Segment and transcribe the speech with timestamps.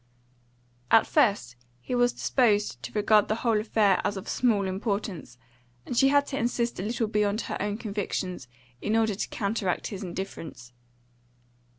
[0.89, 5.37] At first he was disposed to regard the whole affair as of small importance,
[5.85, 8.47] and she had to insist a little beyond her own convictions
[8.81, 10.73] in order to counteract his indifference.